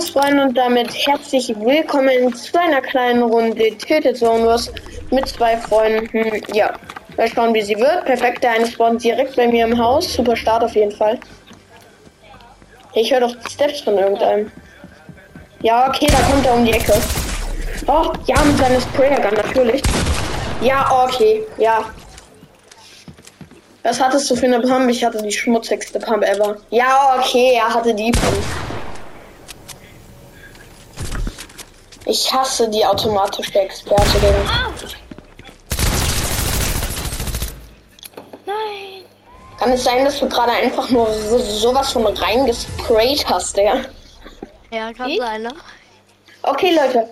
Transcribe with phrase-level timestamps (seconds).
[0.00, 4.72] Servus Freunde und damit herzlich willkommen zu einer kleinen Runde Tilted Zonus
[5.10, 6.40] mit zwei Freunden.
[6.54, 6.72] Ja,
[7.18, 8.06] mal schauen wie sie wird.
[8.06, 10.10] Perfekt, der eine spawnt direkt bei mir im Haus.
[10.10, 11.18] Super Start auf jeden Fall.
[12.94, 14.50] Ich höre doch Steps von irgendeinem.
[15.60, 16.94] Ja, okay, da kommt er um die Ecke.
[17.86, 19.82] Oh, ja, mit seiner Sprayer natürlich.
[20.62, 21.84] Ja, okay, ja.
[23.82, 24.88] Was hattest du für eine Pump?
[24.88, 26.56] Ich hatte die schmutzigste Pump ever.
[26.70, 28.69] Ja, okay, er hatte die Pump.
[32.10, 34.72] Ich hasse die automatische Experte, Digga.
[38.44, 39.04] Nein.
[39.60, 43.84] Kann es sein, dass du gerade einfach nur so, sowas von reingesprayt hast, Digga?
[44.72, 45.18] Ja, kann Ich?
[45.20, 45.52] sein, ne?
[46.42, 47.08] Okay, Leute.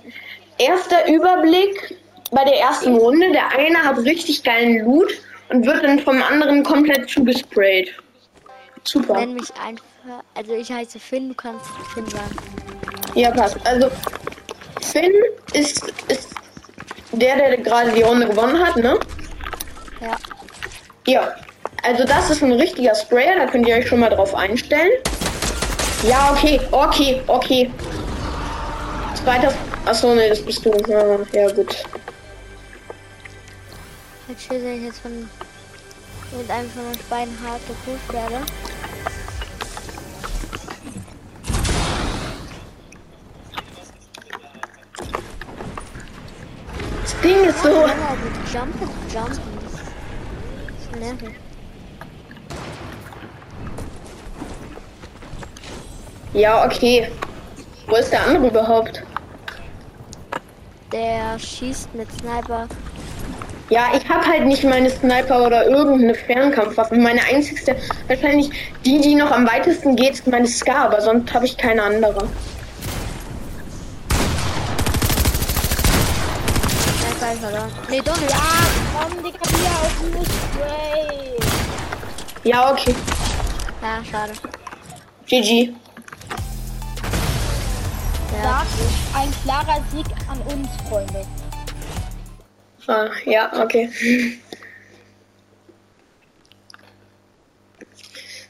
[0.58, 1.96] Erster Überblick
[2.32, 3.30] bei der ersten Runde.
[3.30, 5.12] Der eine hat richtig geilen Loot
[5.50, 7.94] und wird dann vom anderen komplett zugesprayt.
[8.82, 9.14] Super.
[9.14, 9.84] Nenn mich einfach.
[10.34, 12.36] Also ich heiße Finn, du kannst Finn sagen.
[13.14, 13.56] Ja, passt.
[13.64, 13.90] Also,
[14.90, 15.12] Finn
[15.52, 16.28] ist, ist
[17.12, 18.98] der, der gerade die Runde gewonnen hat, ne?
[20.00, 20.16] Ja.
[21.06, 21.34] Ja.
[21.82, 24.90] Also, das ist ein richtiger Sprayer, da könnt ihr euch schon mal drauf einstellen.
[26.02, 27.70] Ja, okay, okay, okay.
[29.14, 29.52] Zweiter.
[29.84, 30.72] Achso, ne, das bist du.
[30.86, 31.76] Ja, ja gut.
[34.28, 35.28] Jetzt steht ich jetzt von
[36.36, 38.44] mit einem von uns beiden hart gepusht werde.
[47.28, 47.68] Ding ist so.
[47.68, 49.42] Jumpen, jumpen.
[50.90, 51.34] Das nervig.
[56.32, 57.10] Ja, okay.
[57.86, 59.02] Wo ist der andere überhaupt?
[60.90, 62.66] Der schießt mit Sniper.
[63.68, 66.96] Ja, ich habe halt nicht meine Sniper oder irgendeine Fernkampfwaffe.
[66.96, 68.48] Meine einzigste, wahrscheinlich
[68.86, 72.26] die, die noch am weitesten geht, ist meine Ska, aber sonst habe ich keine andere.
[77.58, 77.90] Ist er da.
[77.90, 78.30] Nee, doch nicht.
[78.30, 78.38] Ja,
[78.94, 81.38] komm, Digga, hier auf den Spray.
[82.44, 82.94] Ja, okay.
[83.82, 84.32] Ja, schade.
[85.26, 85.72] GG.
[88.42, 91.26] Ja, Das ein klarer Sieg an uns, Freunde.
[92.86, 93.90] Ah, ja, okay.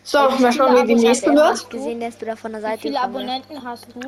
[0.04, 1.70] So, mal schauen, wie die nächste wird.
[1.70, 3.24] gesehen, dass du da von der Wie Seite viele gekommen bist.
[3.26, 4.00] Abonnenten hast du?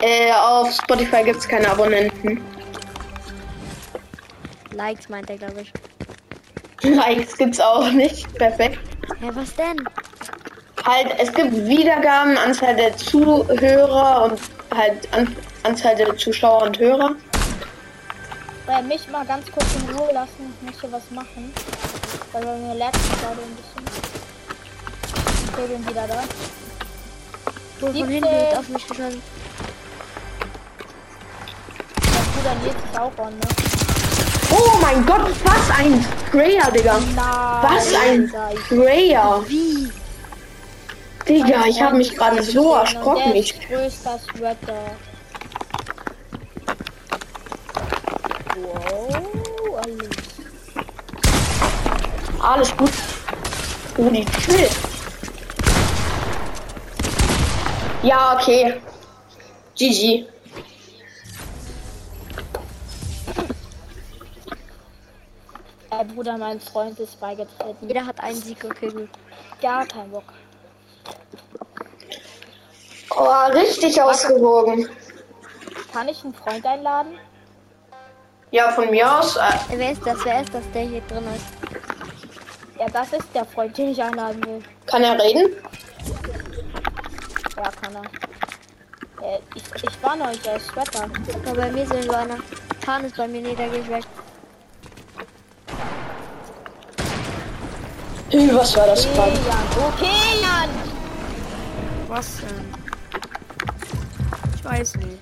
[0.00, 2.42] Äh, auf Spotify gibt's keine Abonnenten.
[4.72, 5.72] Likes meint er, glaube ich.
[6.82, 8.32] Likes gibt's auch nicht.
[8.34, 8.78] Perfekt.
[9.20, 9.88] Ja, was denn?
[10.84, 14.40] Halt, es gibt Wiedergaben, Anzahl der Zuhörer und
[14.76, 17.14] halt An Anzahl der Zuschauer und Hörer.
[18.66, 20.52] Bei mich mal ganz kurz in Ruhe lassen.
[20.60, 21.52] Ich möchte was machen.
[22.32, 23.84] Weil bei mir lernt gerade ein bisschen.
[25.44, 26.24] Ich bin wieder da.
[27.80, 29.22] Wo von hinten wird auf mich geschossen.
[31.98, 33.81] Der Bruder Nils ist auch on, ne?
[34.54, 36.98] Oh mein Gott, was ein Sprayer, Digga.
[36.98, 37.62] Nein.
[37.62, 38.32] Was ein
[38.66, 39.42] Sprayer.
[39.48, 39.90] Wie?
[41.26, 43.34] Digga, ich habe mich gerade so erschrocken.
[43.34, 44.84] Ich, größter Sweater.
[48.56, 50.32] Wow, alles.
[52.42, 52.92] alles gut.
[53.96, 54.70] Holy shit.
[58.02, 58.80] Ja, okay.
[59.76, 60.26] GG.
[66.22, 67.88] Bruder, mein Freund ist beigetreten.
[67.88, 69.08] Jeder hat einen Sieg, okay, gut.
[69.60, 70.22] Gar keinen Bock.
[73.10, 74.88] Oh, richtig ausgewogen.
[75.92, 77.18] Kann ich einen Freund einladen?
[78.52, 79.34] Ja, von mir aus.
[79.34, 79.40] Äh,
[79.70, 80.24] wer ist das?
[80.24, 82.78] Wer ist das, der hier drin ist?
[82.78, 84.62] Ja, das ist der Freund, den ich einladen will.
[84.86, 85.56] kann er reden?
[87.56, 89.26] Ja, kann er.
[89.26, 90.70] Äh, ich, ich war noch nicht, der ist.
[90.76, 92.38] Ja, bei mir ist irgendwo einer.
[92.80, 94.04] Tarn ist bei mir, nee, weg.
[98.32, 99.30] Was war das Okay, gerade?
[99.30, 99.88] Jan.
[99.92, 100.70] Okay, Jan.
[102.08, 102.74] Was denn?
[104.54, 105.18] Ich weiß nicht.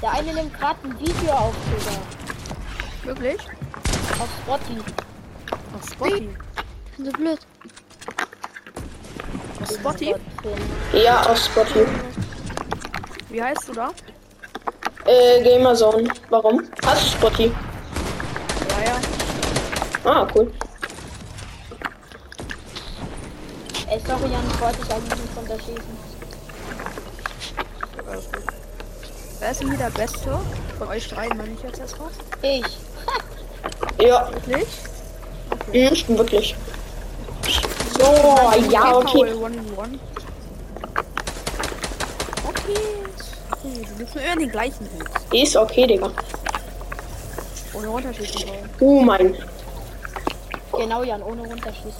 [0.00, 1.98] Der eine nimmt gerade ein Video auf, Digga.
[3.04, 3.40] Wirklich?
[4.18, 4.78] Auf Spotty.
[5.74, 6.30] Auf Spotty.
[6.86, 7.38] Ich bin so blöd.
[9.60, 10.14] Auf Spotty?
[10.94, 11.86] Ja, auf Spotty.
[13.28, 13.90] Wie heißt du da?
[15.04, 16.08] Äh, Gamerzone.
[16.30, 16.62] Warum?
[16.86, 17.52] Hast du Spotty?
[18.70, 20.10] Ja, ja.
[20.10, 20.50] Ah, cool.
[23.90, 25.98] Ey, sorry, Jan, ich wollte dich eigentlich nicht unterschießen.
[28.08, 28.44] Alles gut.
[29.40, 30.38] Wer ist denn hier der Beste?
[30.78, 32.08] Von euch drei, meine ich jetzt erstmal.
[32.42, 32.64] Ich.
[33.98, 34.68] Ja, Wirklich?
[35.90, 36.54] mhm, stimmt wirklich.
[37.98, 39.34] So, ja, okay.
[39.34, 39.98] One one.
[42.48, 45.34] Okay, Du bist nur immer den gleichen Hut.
[45.34, 46.10] Ist okay, Digga.
[47.74, 48.70] Ohne runterschießen wollen.
[48.80, 49.36] Oh mein.
[50.72, 51.92] Genau, Jan, ohne runterschießen.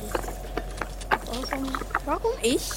[1.31, 1.73] Warum?
[2.07, 2.71] Warum ich?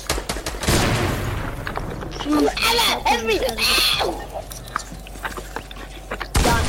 [6.45, 6.65] Jan,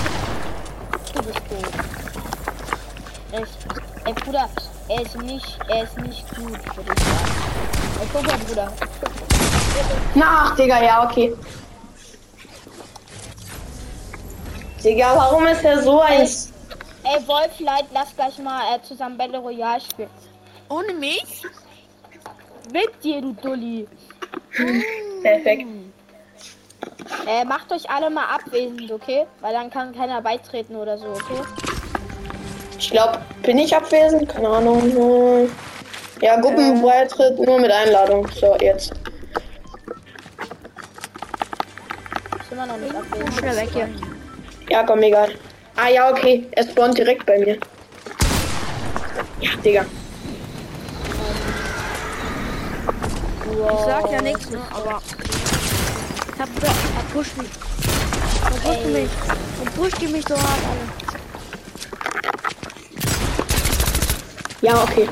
[1.12, 1.68] du bist doof.
[3.32, 3.58] Echt.
[4.06, 4.48] Ey, Bruder,
[4.88, 7.32] er ist nicht, er ist nicht gut, würde ich sagen.
[8.00, 8.72] Ey, guck mal, Bruder.
[10.14, 11.36] Nach, Digga, ja, okay.
[14.82, 16.22] Digga, warum ist er so ein...
[16.22, 20.10] Ey, Wolflight, lass gleich mal äh, zusammen Battle Royale spielen.
[20.70, 21.44] Ohne mich?
[22.72, 23.86] Mit dir, du Dulli.
[25.22, 25.66] Perfekt.
[27.26, 29.26] Äh, macht euch alle mal abwesend, okay?
[29.40, 31.40] Weil dann kann keiner beitreten oder so, okay?
[32.78, 34.28] Ich glaube, bin ich abwesend?
[34.28, 35.48] Keine Ahnung.
[36.20, 38.26] Ja, Gruppenbeitritt nur mit Einladung.
[38.28, 38.92] So, jetzt.
[42.40, 43.34] Ist immer noch nicht abwesend.
[43.34, 43.88] Schnell weg hier.
[44.68, 45.30] Ja, komm, egal.
[45.76, 46.46] Ah ja, okay.
[46.52, 47.58] Es spawnt direkt bei mir.
[49.40, 49.84] Ja, Digga.
[53.54, 54.60] Ich sag ja nichts, ne?
[54.72, 55.00] Aber.
[56.34, 57.50] Ich hab, er pusht mich.
[58.44, 59.10] Er pusht mich.
[59.60, 61.04] Und pusht die mich so hart alle.
[64.60, 65.08] Ja, okay.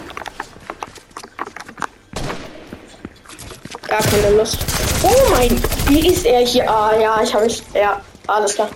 [3.86, 4.58] Gar keine Lust.
[5.04, 6.68] Oh mein, wie ist er hier?
[6.68, 7.62] Ah ja, ich habe mich.
[7.74, 8.68] Ja, alles klar.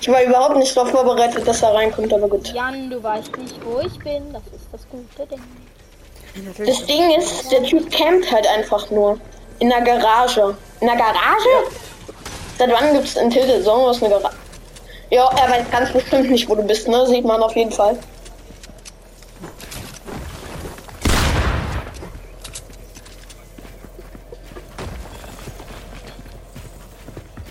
[0.00, 2.52] Ich war überhaupt nicht darauf vorbereitet, dass er reinkommt, aber gut.
[2.52, 4.32] Jan, du weißt nicht, wo ich bin.
[4.32, 5.42] Das ist das gute Ding.
[6.58, 9.18] Das Ding ist, der Typ campt halt einfach nur.
[9.60, 10.56] In der Garage.
[10.80, 11.70] In der Garage?
[12.58, 14.36] Seit wann gibt es in Tilted Songos eine Garage?
[15.10, 17.06] Ja, er weiß ganz bestimmt nicht, wo du bist, ne?
[17.06, 17.96] Sieht man auf jeden Fall.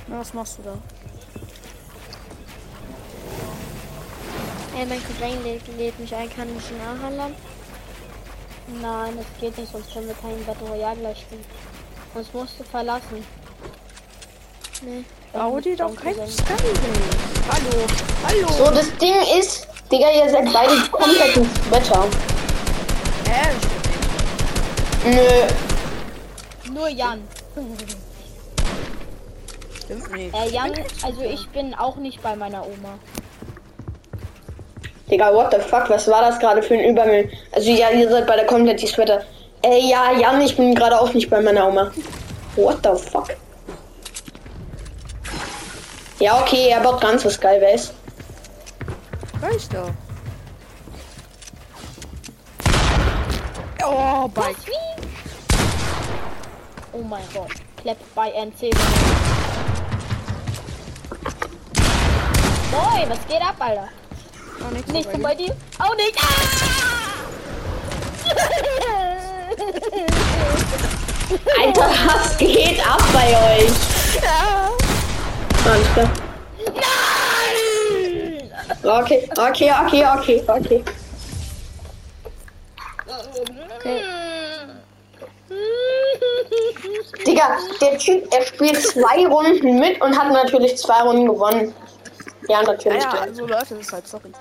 [0.08, 0.74] Na, was machst du da?
[4.78, 7.36] Ey, mein Cousin lädt, lädt mich ein, kann ich nachher lernen?
[8.68, 11.44] Nein, das geht nicht, sonst können wir keinen Battle Royale gleich spielen.
[12.14, 13.26] Uns musst du verlassen.
[14.82, 15.04] Nee.
[15.34, 16.14] Bau dir doch kein.
[16.14, 16.64] Skybase.
[17.50, 17.86] Hallo.
[18.28, 18.48] Hallo.
[18.66, 22.06] So, das Ding ist, Digga, ihr seid beide komplett ins Wetter.
[23.28, 23.50] Hä?
[25.06, 25.48] Nö,
[26.72, 27.22] Nur Jan.
[29.84, 30.34] Stimmt nicht.
[30.34, 30.72] Äh, Jan,
[31.04, 32.98] also ich bin auch nicht bei meiner Oma.
[35.14, 37.30] Digga, what the fuck, was war das gerade für ein Übermüll?
[37.52, 39.22] Also ja, ihr seid beide komplett ins Wetter.
[39.62, 41.92] Ey, ja, Jan, ich bin gerade auch nicht bei meiner Oma.
[42.56, 43.28] What the fuck?
[46.20, 47.92] Ja, okay, er baut ganz was Skybase.
[49.40, 49.92] Weiß doch.
[53.86, 54.56] Oh, Bike.
[56.92, 57.52] Oh mein Gott.
[57.78, 58.72] Clap bei NC.
[62.72, 63.90] Boy, was geht ab, Alter?
[64.66, 65.24] Oh, nichts Nicht bei so dir.
[65.24, 65.56] bei dir?
[65.80, 66.18] Auch nicht.
[66.22, 66.26] Ah!
[71.60, 73.72] Alter, was geht ab bei euch?
[75.66, 76.10] Alles klar.
[78.84, 80.84] Okay, okay, okay, okay, okay.
[87.26, 91.74] Digga, der Typ, er spielt zwei Runden mit und hat natürlich zwei Runden gewonnen.
[92.48, 93.04] Ja, natürlich.
[93.04, 94.32] ja, so läuft es halt, sorry.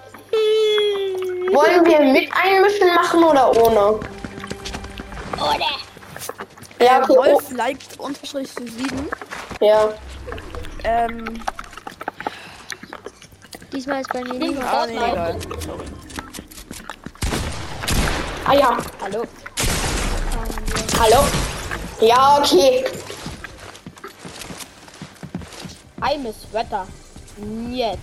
[1.53, 4.01] Wollen wir mit einmischen machen oder ohne?
[5.35, 5.59] Oder?
[6.81, 7.13] Ja, okay.
[7.17, 9.09] Oh, Wolf liked unterstrich 7.
[9.61, 9.89] ja.
[10.85, 11.43] Ähm,
[13.73, 15.37] Diesmal ist bei mir Nicht ah, nee, egal.
[15.61, 15.85] Sorry.
[18.45, 19.23] Ah ja, Hallo.
[20.99, 21.25] hallo.
[22.01, 22.85] Ja, okay.
[26.01, 26.87] Ein Miss Wetter.
[27.37, 27.99] Niet.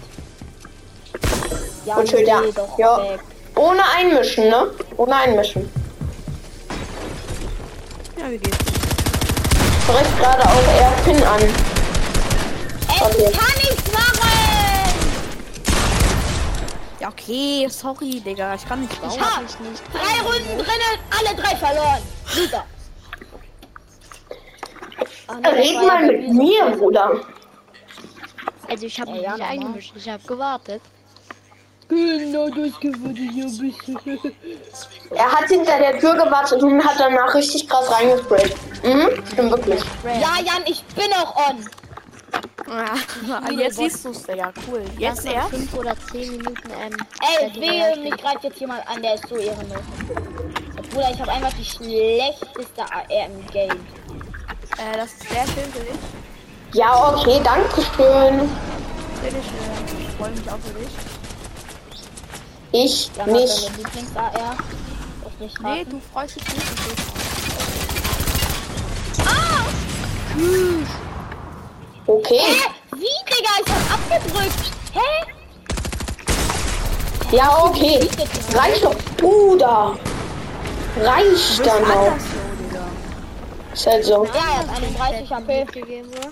[1.85, 2.41] Ja, Und schön, ja.
[2.77, 2.99] Ja.
[3.55, 4.71] Ohne einmischen, ne?
[4.97, 5.69] Ohne einmischen.
[8.17, 8.57] Ja, wie geht's?
[9.83, 11.41] Spricht gerade auch eher Pin an.
[11.41, 13.31] Es Okay.
[13.31, 14.29] kann nichts machen!
[16.99, 18.55] Ja, okay, sorry, Digga.
[18.55, 19.11] Ich kann nicht bauen.
[19.11, 19.43] Ich hab
[19.93, 22.01] drei Runden drinnen, alle drei verloren.
[22.27, 22.65] Super.
[25.43, 26.75] Red mal mit mir.
[26.77, 27.11] Bruder.
[28.69, 29.93] Also ich habe Ey, mich ja, nicht eingemischt.
[29.95, 30.81] Ich habe gewartet.
[31.87, 33.99] Genau, das gewurde hier ein bisschen.
[35.11, 38.55] Er hat hinter der Tür gewartet und hat danach richtig krass reingesprayt.
[38.83, 39.81] Mhm, stimmt wirklich.
[40.03, 41.67] Ja, Jan, ich bin auch on.
[42.69, 44.53] Ah, jetzt siehst du's, Digga.
[44.67, 44.83] Cool.
[44.99, 45.49] Jetzt erst?
[45.49, 46.95] fünf oder zehn Minuten ähm,
[47.39, 49.81] Ey, wehe, mich greift jetzt jemand an, der ist so ehrenlos.
[50.91, 53.71] Bruder, ich habe einfach die schlechteste AR im Game.
[54.77, 56.18] Äh, das ist sehr schön für dich.
[56.73, 58.49] Ja, okay, danke schön.
[59.21, 59.43] Bitteschön.
[59.99, 60.89] Ich freue mich auch für dich.
[62.71, 63.71] Ich hat nicht.
[65.61, 66.69] Nee, du freust dich nicht.
[66.69, 66.99] und ich
[72.05, 72.39] Okay.
[72.39, 72.69] Hä?
[72.93, 73.49] Wie, Digga?
[73.65, 74.71] Ich hab abgedrückt.
[74.93, 75.09] Hä?
[77.35, 78.07] Ja, okay.
[78.53, 79.95] Reicht doch, Bruder.
[81.01, 82.13] Reicht dann auch.
[83.73, 84.25] Ist halt so.
[84.25, 85.65] Ja, er hat 31 HP.
[85.65, 86.29] gegeben wurde.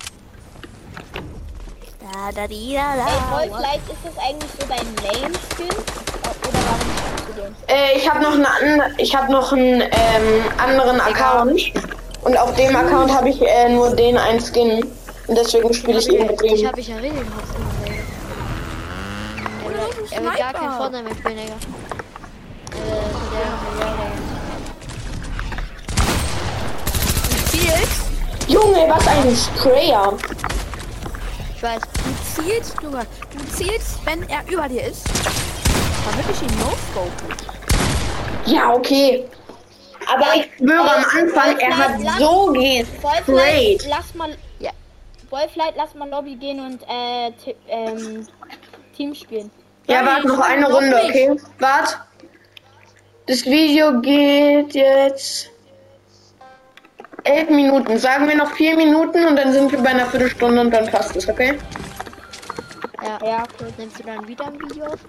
[2.17, 3.05] Da, da, di, da, da.
[3.05, 4.87] Ey, voll, vielleicht ist das eigentlich so dein
[5.21, 5.67] Lane-Skin.
[5.67, 7.55] Oder warum du den?
[7.67, 11.61] Äh, ich habe noch einen, ich habe noch einen ähm, anderen Account
[12.23, 14.83] und auf dem Account habe ich äh, nur den einen Skin
[15.27, 16.67] und deswegen spiele ich ihn mit Ich dem.
[16.69, 17.15] habe ich ja Digga.
[20.09, 20.71] Er will- gar kein.
[20.71, 21.55] Fortnite mehr spielen, Digga.
[27.37, 28.01] Äh, spielst,
[28.47, 30.13] Junge, was ein Sprayer.
[31.55, 31.81] Ich weiß.
[32.37, 33.05] Du zielst, Junge.
[33.31, 35.05] Du zielst, wenn er über dir ist.
[36.05, 37.35] Damit ich ihn no-scopen.
[38.45, 39.25] Ja, okay.
[40.13, 43.85] Aber ich schwöre am Anfang, er hat so Wolf, gesprayt.
[43.89, 44.37] lass mal.
[44.59, 44.71] Ja.
[45.29, 47.31] Wolf, lass mal Lobby gehen und äh,
[47.67, 48.25] ähm,
[48.95, 49.51] Team spielen.
[49.87, 51.35] Ja, warte noch eine Runde, okay?
[51.59, 51.99] Wart.
[53.27, 55.49] Das Video geht jetzt
[57.25, 57.97] elf Minuten.
[57.97, 61.15] Sagen wir noch vier Minuten und dann sind wir bei einer Viertelstunde und dann passt
[61.17, 61.57] es, okay?
[63.21, 63.27] Ja.
[63.27, 63.73] Ja, cool.
[63.77, 64.99] Nimmst du dann wieder ein Video auf?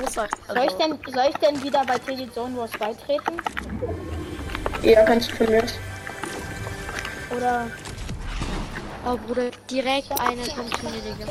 [0.00, 0.28] Muss er.
[0.48, 3.40] Soll ich Also, denn, soll ich denn wieder bei TD Zone Wars beitreten?
[4.82, 5.64] Ja, kannst du von mir.
[7.36, 7.70] Oder
[9.06, 11.26] Oh, Bruder, direkt eine Digga.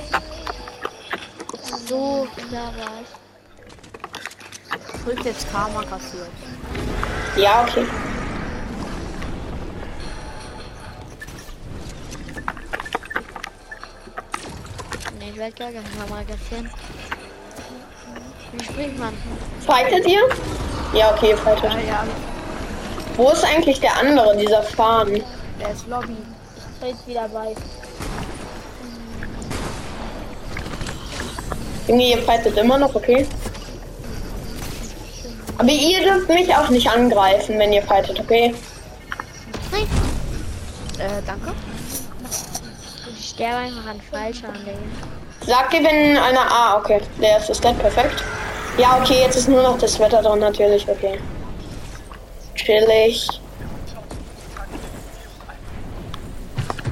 [1.87, 3.07] So klar war ich.
[5.05, 6.29] wird jetzt Karma kassiert.
[7.35, 7.85] Ja, okay.
[15.35, 16.69] Keine Kamera kassieren.
[18.51, 19.13] Wie springt man?
[19.65, 20.21] Fightet ihr?
[20.93, 21.73] Ja, okay, ihr fightet.
[21.73, 22.03] Ja, ja,
[23.17, 25.23] Wo ist eigentlich der andere, dieser Faden?
[25.59, 26.15] der ist Lobby.
[26.55, 27.55] ich trete wieder bei.
[31.87, 33.27] Junge, ihr fightet immer noch, okay?
[35.57, 38.53] Aber ihr dürft mich auch nicht angreifen, wenn ihr fightet, okay?
[39.71, 39.87] Nein.
[40.99, 41.53] Äh, danke.
[43.33, 44.91] Ich sterbe einfach an falscher Anlegen.
[45.47, 46.51] Sagt ihr, wenn einer...
[46.51, 47.01] Ah, okay.
[47.19, 48.23] Der erste Step, perfekt.
[48.77, 51.19] Ja, okay, jetzt ist nur noch das Wetter dran, natürlich, okay.
[52.53, 53.27] Chillig.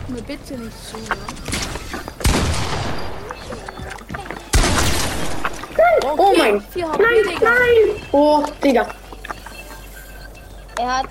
[0.08, 1.16] Mir bitte nicht zu, ne?
[6.18, 6.56] Oh mein...
[6.56, 7.50] Nein, Digga.
[7.52, 8.08] nein!
[8.12, 8.88] Oh, Digga.
[10.80, 11.06] Er hat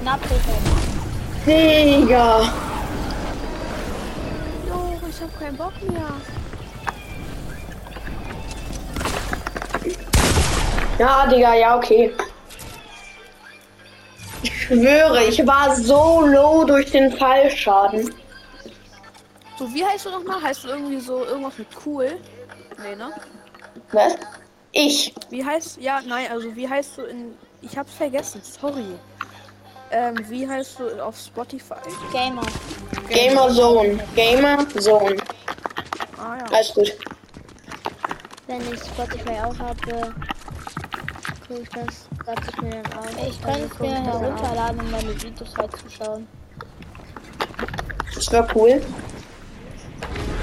[0.00, 0.20] knapp.
[1.44, 2.65] Digga.
[5.16, 6.12] Ich hab keinen Bock mehr.
[10.98, 12.14] Ja, Digga, ja, okay.
[14.42, 18.14] Ich schwöre, ich war so low durch den Fallschaden.
[19.58, 20.42] So, wie heißt du nochmal?
[20.42, 22.18] Heißt du irgendwie so irgendwas mit cool?
[22.82, 23.10] Nee, ne?
[23.92, 24.16] Was?
[24.72, 25.14] Ich.
[25.30, 28.84] Wie heißt, ja, nein, also wie heißt du in, ich hab's vergessen, sorry.
[29.90, 31.74] Ähm, wie heißt du auf Spotify?
[32.12, 32.42] Gamer.
[33.08, 33.98] Gamer Zone.
[34.14, 35.16] Gamer Zone.
[36.18, 36.44] Ah ja.
[36.52, 36.96] Alles gut.
[38.46, 40.14] Wenn ich Spotify auch habe,
[41.46, 43.28] gucke ich das, lade ich mir dann auf.
[43.28, 46.26] Ich kann es mir herunterladen, um meine Videos halt zu schauen.
[48.14, 48.82] Das war cool.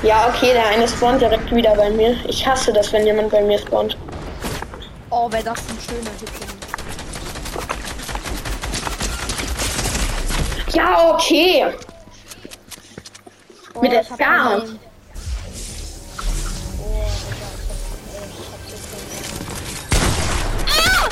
[0.04, 2.18] Ja, okay, der eine spawnt direkt wieder bei mir.
[2.28, 3.98] Ich hasse das, wenn jemand bei mir spawnt.
[5.10, 6.43] Oh, wäre das ein schöner Hit.
[10.74, 11.74] Ja, okay.
[13.74, 14.62] Oh, Mit der Scar.
[14.64, 14.80] Oh,
[20.68, 21.10] Ah!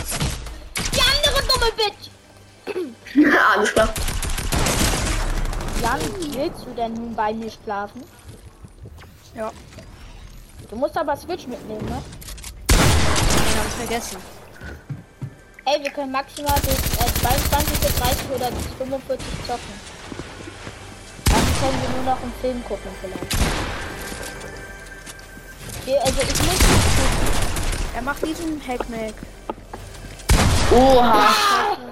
[0.77, 3.35] Die andere dumme Bitch!
[3.55, 3.89] Alles klar.
[5.81, 5.99] Jan,
[6.33, 8.03] willst du denn nun bei mir schlafen?
[9.35, 9.51] Ja,
[10.69, 12.01] Du musst aber Switch mitnehmen, ne?
[12.69, 14.40] den hab ich vergessen.
[15.65, 19.73] Ey, wir können maximal bis äh, 22 bis 30 oder bis 45 zocken.
[21.25, 23.33] Dann können wir nur noch einen Film gucken vielleicht.
[25.81, 26.59] Okay, also ich muss...
[27.93, 29.13] Er macht diesen Hackmack.
[30.71, 31.27] Oha.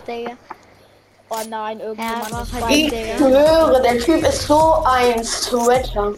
[0.08, 0.32] Digga.
[1.30, 6.14] Oh nein, Ja, irgendjemand mach ist halt Ich schwöre, der Typ ist so ein Sweater.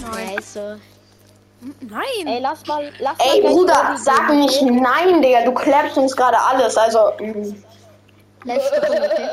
[0.00, 0.76] Ja, ist so.
[1.80, 2.26] Nein!
[2.26, 2.90] Ey, lass mal...
[2.98, 5.44] Lass mal Ey, gleich Bruder, sag gehen, nicht nein, Digga.
[5.44, 6.76] Du klappst uns gerade alles.
[6.76, 7.12] Also.
[8.44, 9.28] Letzte Runde, okay?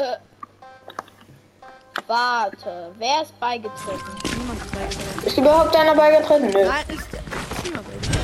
[2.07, 4.01] Warte, wer ist beigetreten?
[4.37, 5.27] Niemand ist beigetreten.
[5.27, 6.47] Ist überhaupt einer beigetreten?
[6.47, 6.65] Nö.
[6.65, 7.21] Nein, ist der.
[7.63, 8.17] Niemand beigetreten.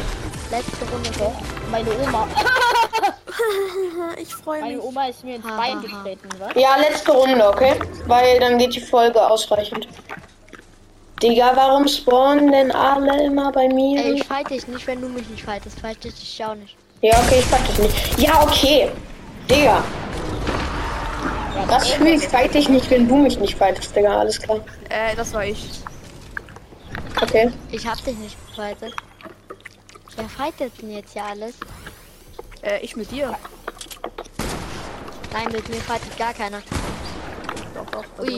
[0.51, 1.09] Letzte Runde.
[1.19, 1.31] Okay.
[1.71, 2.27] Meine Oma.
[4.17, 4.85] Ich freue Meine mich.
[4.85, 6.53] Oma ist mir ins Bein getreten, was?
[6.55, 7.79] Ja, letzte Runde, okay?
[8.05, 9.87] Weil dann geht die Folge ausreichend.
[11.23, 14.03] Digga, warum spawnen denn alle immer bei mir?
[14.03, 15.79] Ey, ich fight dich nicht, wenn du mich nicht fightest.
[15.79, 16.75] Fight ich dich auch nicht.
[17.01, 18.19] Ja, okay, ich pack dich nicht.
[18.19, 18.91] Ja, okay.
[19.49, 19.81] Digga,
[21.55, 24.19] Ja, das fühle ich fight dich nicht, wenn du mich nicht fightest, Digga.
[24.19, 24.59] Alles klar.
[24.89, 25.69] Äh, das war ich.
[27.21, 27.49] Okay.
[27.71, 28.93] Ich hab dich nicht gefightet.
[30.17, 31.55] Wer fightet denn jetzt hier alles?
[32.61, 33.33] Äh, ich mit dir.
[35.31, 36.61] Nein, mit mir fightet gar keiner.
[37.93, 38.03] Doch.
[38.17, 38.37] Ui, ui.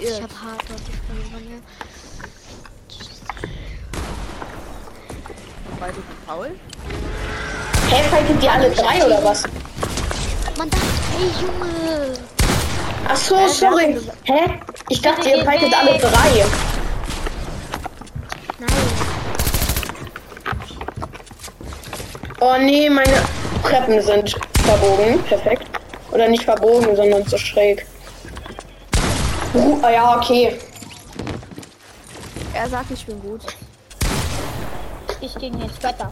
[0.00, 1.62] Ich hab hart mir.
[5.78, 6.50] Weil du faul?
[7.88, 9.44] Hä, fightet die alle drei oder was?
[10.56, 10.86] Man dachte,
[11.20, 12.18] ey Junge.
[13.08, 13.96] Ach so, sorry.
[14.24, 14.60] Hä?
[14.88, 16.44] Ich dachte, ihr fightet alle drei.
[18.58, 18.68] Nein.
[22.40, 23.22] Oh nee, meine
[23.62, 24.34] Treppen sind
[24.64, 25.22] verbogen.
[25.28, 25.66] Perfekt.
[26.10, 27.86] Oder nicht verbogen, sondern so schräg.
[29.54, 30.58] Uh, ja, okay.
[32.54, 33.40] Er sagt, ich bin gut.
[35.20, 36.10] Ich gegen den Sweater.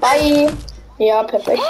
[0.00, 0.52] Bye.
[0.98, 1.60] Ja, perfekt.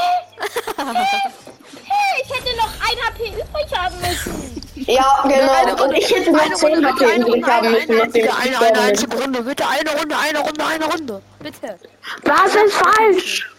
[1.87, 4.63] Hey, ich hätte noch ein HP übrig haben müssen.
[4.87, 5.53] Ja, Eine genau.
[5.55, 7.77] Runde, Und ich hätte noch eine 10 Runde, HP bitte, eine übrig Runde, haben eine
[7.77, 8.83] müssen, eine, gestorben eine bin.
[8.83, 11.23] einzige Runde, bitte, eine Runde, eine Runde, eine Runde.
[11.39, 11.79] Bitte.
[12.25, 13.51] Was ist falsch?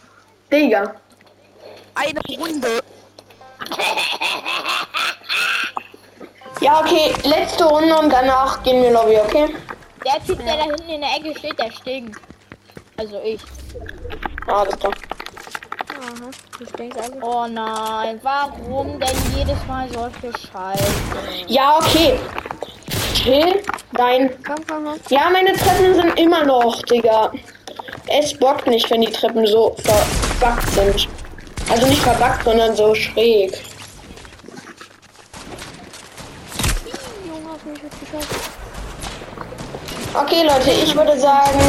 [0.51, 0.96] Digga.
[1.96, 2.84] Eine Runde.
[6.62, 7.13] Ja, okay.
[7.24, 9.56] Letzte Runde und danach gehen wir Lobby, okay?
[10.06, 12.20] Der Typ, der da hinten in der Ecke steht, der stinkt.
[12.98, 13.42] Also ich.
[14.48, 14.94] Alles klar.
[15.89, 17.22] Aha, du stinkst alles.
[17.22, 20.86] Oh nein, warum denn jedes Mal solche Scheiße?
[21.48, 22.20] Ja, okay.
[23.14, 23.64] Chill.
[23.94, 24.29] Dein.
[24.46, 25.00] Komm, komm, komm.
[25.10, 27.31] Ja, meine Treppen sind immer noch, Digga.
[28.07, 31.07] Es bockt nicht, wenn die Treppen so verbuggt sind.
[31.70, 33.57] Also nicht verbuggt, sondern so schräg.
[37.25, 38.55] Junge, auf mich wird geschossen.
[40.36, 41.62] Okay, Leute, ich würde sagen,